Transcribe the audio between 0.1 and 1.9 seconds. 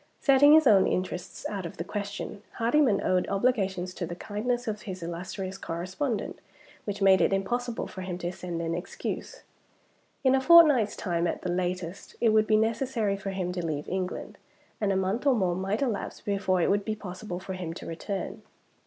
Setting his own interests out of the